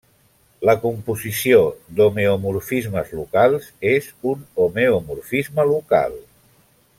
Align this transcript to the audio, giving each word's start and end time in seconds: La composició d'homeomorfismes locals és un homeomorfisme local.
La 0.67 0.73
composició 0.85 1.59
d'homeomorfismes 1.99 3.13
locals 3.19 3.69
és 3.93 4.09
un 4.33 4.43
homeomorfisme 4.65 5.67
local. 5.75 6.19